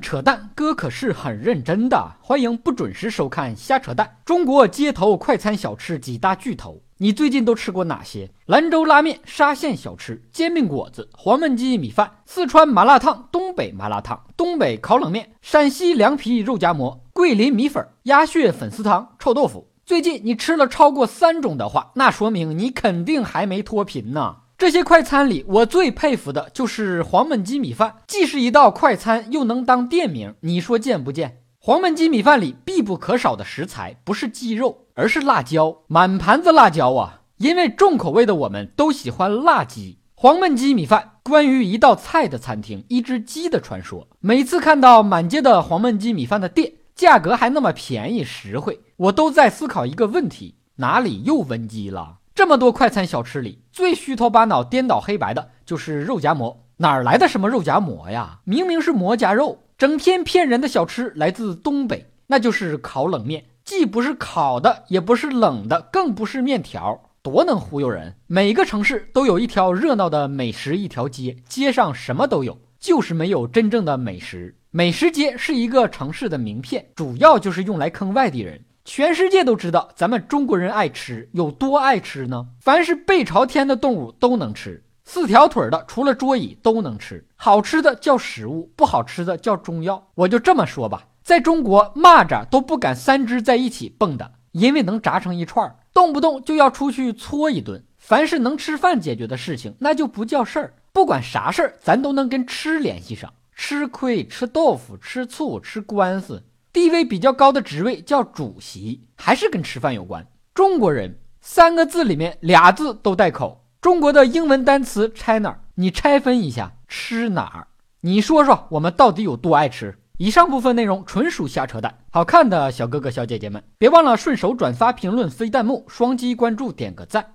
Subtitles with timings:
[0.00, 2.12] 扯淡，哥可是很认真的。
[2.20, 4.18] 欢迎不准时收看瞎扯淡。
[4.24, 8.30] 中国街头快餐小吃几大巨头，你最近都吃过哪些？
[8.46, 19.68] 兰州拉面、沙县小吃、煎饼果子、黄焖鸡米饭、四川麻辣烫、东北麻辣烫、东北烤冷面、陕西凉皮、肉夹馍、桂林米粉、鸭血粉丝汤、臭豆腐。
[19.84, 24.36] 最近你吃了超过三种的话，那说明你肯定还没脱贫呢。
[24.62, 31.38] 这些快餐里，我最佩服的就是黄焖鸡米饭，既是一道快餐，又能当店名，你说贱不贱？
[31.58, 37.22] 黄焖鸡米饭里必不可少的食材不是鸡肉，而是辣椒，满盘子辣椒啊！
[37.38, 39.98] 因为重口味的我们都喜欢辣鸡。
[40.14, 44.06] 黄焖鸡米饭，关于一道菜的餐厅，一只鸡的传说。
[44.20, 52.18] 每次看到满街的黄焖鸡米饭的店，价格还那么便宜实惠，我都在思考一个问题：哪里又瘟鸡了？
[52.34, 56.64] 这么多快餐小吃里，最虚头巴脑、颠倒黑白的就是肉夹馍。
[56.78, 58.40] 哪儿来的什么肉夹馍呀？
[58.44, 68.14] 明明是馍夹肉，整天骗人的小吃来自东北，那就是烤冷面，既不是烤的，也不是冷的，更不是面条，多能忽悠人！
[68.26, 74.56] 每个城市都有一条热闹的美食一条街，街上什么都有，就是没有真正的美食。
[74.70, 78.64] 美食街是一个城市的名片，主要就是用来坑外地人。
[78.84, 82.48] 全世界都知道咱们中国人爱吃，有多爱吃呢？
[82.60, 87.24] 凡是背朝天的动物都能吃，四条腿的除了桌椅都能吃。
[87.36, 90.08] 好吃的叫食物，不好吃的叫中药。
[90.16, 97.84] 我就这么说吧，在中国，蚂蚱都不敢三只在一起蹦的，因为能炸成一串，动不动就要出去搓一顿。
[97.98, 100.74] 凡是能吃饭解决的事情，那就不叫事儿。
[100.92, 106.42] 不管啥事儿，咱都能跟吃联系上，吃亏、吃豆腐、吃醋、吃官司。
[106.72, 110.26] 地位比较高的职位叫主席，还是跟吃饭有关。
[110.54, 113.66] 中国人三个字里面俩字都带口。
[113.82, 117.66] 中国的英文单词 China，你拆分一下，吃哪儿？
[118.00, 119.98] 你说说我们到底有多爱吃？
[120.16, 121.98] 以上部分内容纯属瞎扯淡。
[122.10, 127.34] 好看的小哥哥小姐姐们，别忘了顺手转发、评论、飞弹幕、双击关注、点个赞。